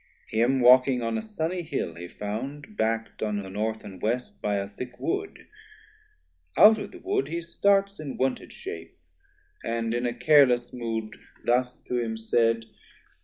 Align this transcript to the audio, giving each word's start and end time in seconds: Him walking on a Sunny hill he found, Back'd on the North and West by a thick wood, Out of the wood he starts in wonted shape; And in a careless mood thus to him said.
Him 0.31 0.61
walking 0.61 1.03
on 1.03 1.15
a 1.15 1.21
Sunny 1.21 1.61
hill 1.61 1.93
he 1.93 2.07
found, 2.07 2.75
Back'd 2.75 3.21
on 3.21 3.43
the 3.43 3.51
North 3.51 3.83
and 3.83 4.01
West 4.01 4.41
by 4.41 4.55
a 4.55 4.67
thick 4.67 4.99
wood, 4.99 5.45
Out 6.57 6.79
of 6.79 6.91
the 6.91 6.97
wood 6.97 7.27
he 7.27 7.39
starts 7.39 7.99
in 7.99 8.17
wonted 8.17 8.51
shape; 8.51 8.97
And 9.63 9.93
in 9.93 10.07
a 10.07 10.13
careless 10.15 10.73
mood 10.73 11.19
thus 11.45 11.81
to 11.81 11.99
him 11.99 12.17
said. 12.17 12.65